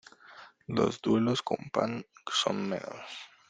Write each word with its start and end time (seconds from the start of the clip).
Los 0.65 0.99
duelos 0.99 1.43
con 1.43 1.69
pan 1.71 2.03
son 2.31 2.67
menos. 2.67 2.99